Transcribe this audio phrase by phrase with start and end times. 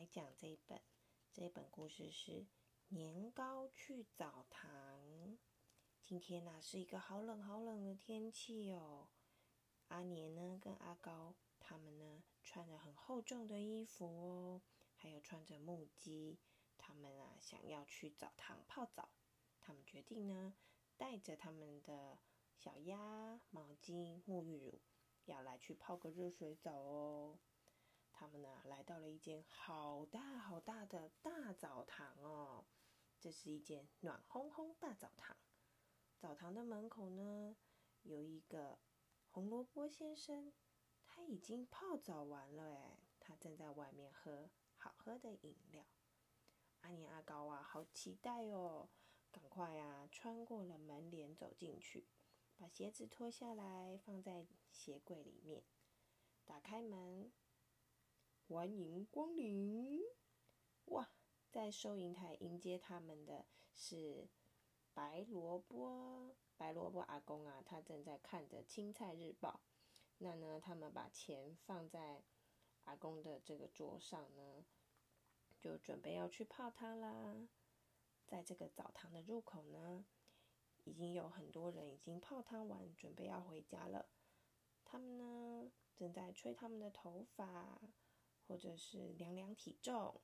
[0.00, 0.80] 来讲这一本，
[1.30, 2.46] 这一本故事是
[2.88, 5.36] 年糕去澡堂。
[6.00, 9.08] 今天呢是一个好冷好冷的天气哦。
[9.88, 14.62] 阿年呢跟阿高他们呢穿着很厚重的衣服哦，
[14.94, 16.38] 还有穿着木屐，
[16.78, 19.10] 他们啊想要去澡堂泡澡。
[19.60, 20.54] 他们决定呢
[20.96, 22.16] 带着他们的
[22.54, 24.80] 小鸭、毛巾、沐浴乳，
[25.26, 27.38] 要来去泡个热水澡哦。
[28.20, 32.66] 他们呢来到了一间好大好大的大澡堂哦，
[33.18, 35.34] 这是一间暖烘烘大澡堂。
[36.18, 37.56] 澡堂的门口呢
[38.02, 38.78] 有一个
[39.30, 40.52] 红萝卜先生，
[41.06, 45.86] 他已经泡澡完了诶，他正在外面喝好喝的饮料。
[46.82, 48.90] 阿年阿高啊，好期待哦！
[49.32, 52.06] 赶快啊，穿过了门帘走进去，
[52.58, 55.64] 把鞋子脱下来放在鞋柜里面，
[56.44, 57.32] 打开门。
[58.52, 60.00] 欢迎光临！
[60.86, 61.08] 哇，
[61.52, 64.28] 在收银台迎接他们的是
[64.92, 66.34] 白萝卜。
[66.56, 69.60] 白萝卜阿公啊，他正在看着《青菜日报》。
[70.18, 72.24] 那呢，他们把钱放在
[72.82, 74.64] 阿公的这个桌上呢，
[75.60, 77.48] 就准备要去泡汤啦。
[78.26, 80.04] 在这个澡堂的入口呢，
[80.82, 84.08] 已经有很多人已经泡汤完，准备要回家了。
[84.84, 87.80] 他们呢，正在吹他们的头发。
[88.50, 90.20] 或者是量量体重，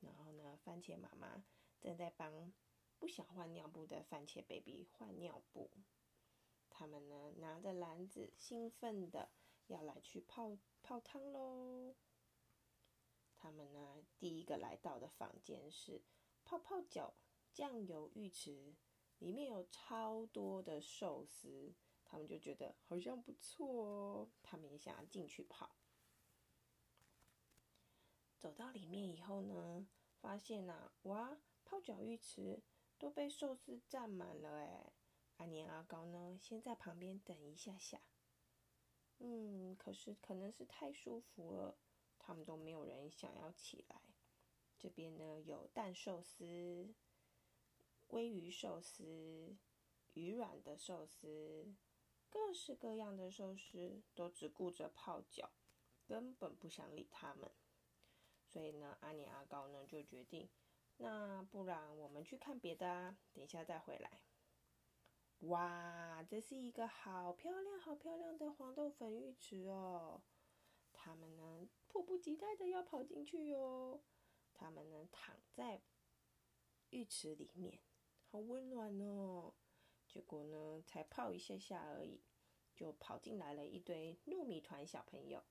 [0.00, 1.44] 然后呢，番茄妈妈
[1.78, 2.50] 正在帮
[2.98, 5.70] 不想换尿布的番茄 baby 换尿布。
[6.70, 9.28] 他们呢拿着篮子，兴奋的
[9.66, 11.94] 要来去泡泡汤喽。
[13.36, 16.00] 他们呢第一个来到的房间是
[16.42, 17.12] 泡泡脚
[17.52, 18.74] 酱油浴池，
[19.18, 21.74] 里面有超多的寿司，
[22.06, 25.76] 他们就觉得好像不错哦，他们也想要进去泡。
[28.40, 29.86] 走到里面以后呢，
[30.18, 32.62] 发现呐，哇，泡脚浴池
[32.98, 34.92] 都被寿司占满了哎！
[35.36, 38.00] 阿年阿高呢，先在旁边等一下下。
[39.18, 41.76] 嗯，可是可能是太舒服了，
[42.18, 44.00] 他们都没有人想要起来。
[44.78, 46.94] 这边呢，有蛋寿司、
[48.08, 49.54] 鲑鱼寿司、
[50.14, 51.74] 鱼软的寿司，
[52.30, 55.50] 各式各样的寿司，都只顾着泡脚，
[56.06, 57.50] 根本不想理他们。
[58.52, 60.48] 所以呢，阿年阿高呢就决定，
[60.96, 64.22] 那不然我们去看别的啊，等一下再回来。
[65.42, 70.20] 哇，这是一个好漂亮、好漂亮的黄豆粉浴池哦！
[70.92, 74.02] 他们呢迫不及待的要跑进去哟。
[74.52, 75.80] 他们呢躺在
[76.90, 77.80] 浴池里面，
[78.24, 79.54] 好温暖哦。
[80.08, 82.20] 结果呢，才泡一下下而已，
[82.74, 85.44] 就跑进来了一堆糯米团小朋友。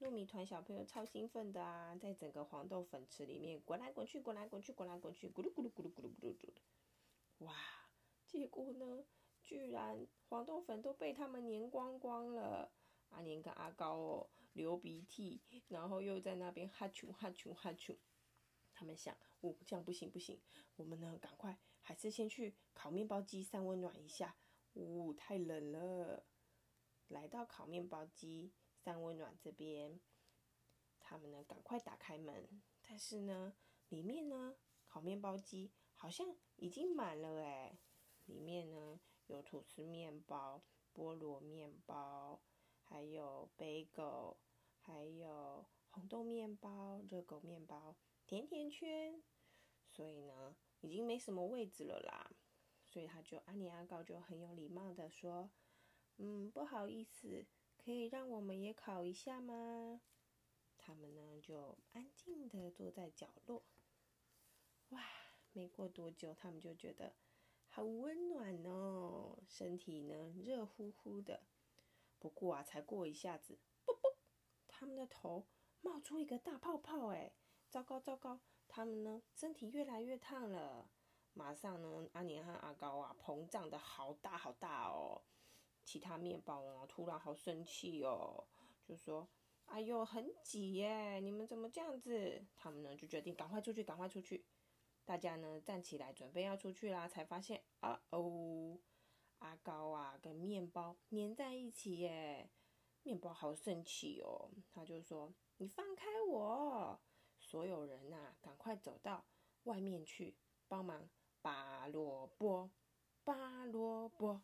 [0.00, 7.44] 糯米团小朋友超兴奋的啊，在整个黄豆粉池里面滚来滚去，滚来滚去，滚来滚去，咕噜咕噜咕噜咕噜咕噜咕噜。
[7.46, 7.54] 哇！
[8.26, 9.04] 结果呢，
[9.42, 12.72] 居然黄豆粉都被他们粘光光了。
[13.10, 17.96] 阿年跟阿高哦，流鼻涕，然后又在那边哈啾哈啾哈啾。
[18.74, 20.40] 他们想，哦，这样不行不行，
[20.74, 24.36] 我们呢，赶快还是先去烤面包机散温暖一下。
[24.74, 26.26] 呜，太冷了。
[27.06, 28.52] 来到烤面包机。
[28.84, 29.98] 三温暖这边，
[31.00, 33.56] 他们呢赶快打开门，但是呢，
[33.88, 34.56] 里面呢
[34.86, 37.78] 烤面包机好像已经满了哎，
[38.26, 40.62] 里面呢有吐司面包、
[40.92, 42.42] 菠萝面包，
[42.82, 44.36] 还有 bagel，
[44.76, 47.96] 还有红豆面包、热狗面包、
[48.26, 49.22] 甜甜圈，
[49.88, 52.30] 所以呢已经没什么位置了啦，
[52.84, 55.50] 所以他就阿尼阿高就很有礼貌的说，
[56.18, 57.46] 嗯，不好意思。
[57.84, 60.00] 可以让我们也烤一下吗？
[60.78, 63.62] 他们呢就安静的坐在角落。
[64.88, 65.02] 哇，
[65.52, 67.14] 没过多久，他们就觉得
[67.68, 71.42] 好温暖哦，身体呢热乎乎的。
[72.18, 74.16] 不过啊，才过一下子，啵啵，
[74.66, 75.46] 他们的头
[75.82, 77.34] 冒出一个大泡泡，哎，
[77.68, 80.90] 糟糕糟糕，他们呢身体越来越烫了。
[81.34, 85.22] 马上呢，阿年和阿高啊膨胀的好大好大哦。
[85.84, 88.46] 其他面包啊，突然好生气哦，
[88.84, 89.28] 就说
[89.66, 94.44] ：“哎呦，很挤耶，你们怎么这样子？”他们呢就决定赶快出去，赶快出去。
[95.04, 98.78] 大家呢站起来准备要出去啦，才发现啊哦，
[99.38, 102.50] 阿高啊跟面包粘在一起耶，
[103.02, 106.98] 面包好生气哦，他就说：“你放开我！”
[107.38, 109.26] 所有人呐，赶快走到
[109.64, 110.34] 外面去
[110.66, 111.10] 帮忙
[111.42, 112.70] 拔萝卜，
[113.22, 114.40] 拔萝卜。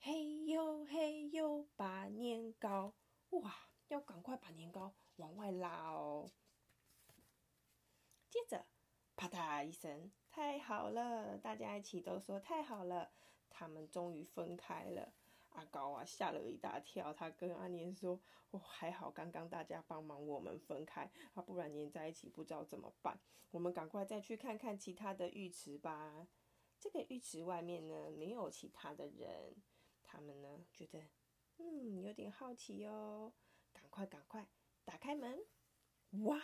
[0.00, 2.94] 嘿呦嘿呦，把年糕
[3.30, 3.54] 哇，
[3.88, 6.30] 要赶快把年糕往外拉哦。
[8.30, 8.64] 接着，
[9.16, 11.36] 啪嗒一声，太好了！
[11.36, 13.10] 大家一起都说太好了。
[13.50, 15.12] 他们终于分开了。
[15.50, 17.12] 阿高啊，吓了一大跳。
[17.12, 18.20] 他跟阿年说
[18.52, 23.18] ：“哦，还好，刚刚大家帮忙我们分开，啊，不然黏在一起不知道怎么办。
[23.50, 26.28] 我们赶快再去看看其他的浴池吧。”
[26.78, 29.56] 这个浴池外面呢，没有其他的人。
[30.08, 30.98] 他们呢，觉得
[31.58, 33.34] 嗯，有点好奇哦。
[33.72, 34.48] 赶快，赶快
[34.84, 35.44] 打开门！
[36.24, 36.40] 哇，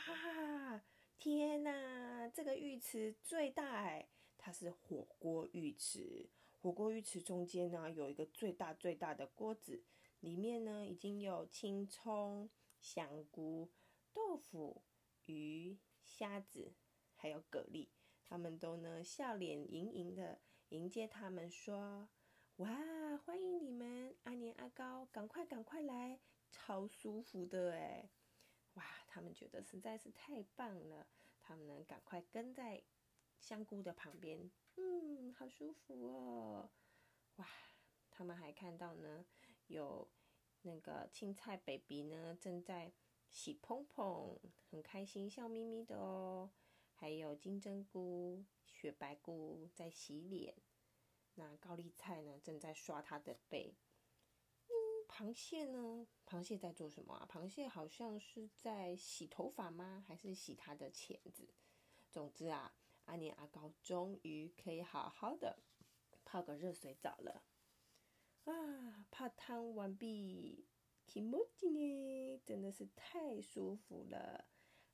[1.16, 6.28] 天哪，这个浴池最大哎，它是火锅浴池。
[6.60, 9.82] 火锅浴池中间呢，有一个最大最大的锅子，
[10.20, 13.70] 里面呢已经有青葱、香菇、
[14.12, 14.82] 豆腐、
[15.24, 16.74] 鱼、虾子，
[17.14, 17.88] 还有蛤蜊，
[18.22, 22.08] 他们都呢笑脸盈盈的迎接他们，说
[22.58, 22.68] ：“哇，
[23.24, 26.20] 欢迎你们，阿年阿高，赶快赶快来，
[26.52, 28.08] 超舒服的诶。
[28.74, 31.04] 哇，他们觉得实在是太棒了，
[31.42, 32.80] 他们呢赶快跟在
[33.40, 34.48] 香菇的旁边。
[34.76, 36.70] 嗯，好舒服哦！
[37.36, 37.48] 哇，
[38.08, 39.26] 他们还看到呢，
[39.66, 40.08] 有
[40.62, 42.92] 那个青菜 baby 呢，正在
[43.30, 44.38] 洗蓬蓬，
[44.70, 46.52] 很开心，笑眯眯的哦。
[46.92, 50.54] 还有金针菇、雪白菇在洗脸，
[51.34, 53.74] 那高丽菜呢，正在刷它的背。
[54.68, 54.74] 嗯，
[55.08, 56.06] 螃蟹呢？
[56.26, 57.28] 螃蟹在做什么啊？
[57.30, 60.04] 螃蟹好像是在洗头发吗？
[60.06, 61.48] 还是洗它的钳子？
[62.10, 62.74] 总之啊。
[63.06, 65.58] 阿年阿高终于可以好好的
[66.24, 67.42] 泡个热水澡了
[68.44, 69.06] 啊！
[69.10, 70.64] 泡汤完毕，
[71.04, 74.46] 気持ち呢，真的是太舒服了。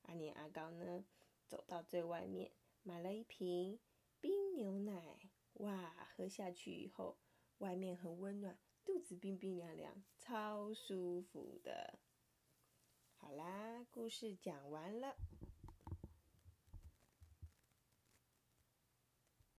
[0.02, 1.04] 阿年阿高呢，
[1.46, 2.50] 走到最外面
[2.82, 3.78] 买了一瓶
[4.20, 5.29] 冰牛奶，
[5.60, 7.18] 哇，喝下去以后，
[7.58, 11.98] 外面很温暖，肚子冰冰凉凉，超舒服的。
[13.16, 15.16] 好啦，故事讲完了。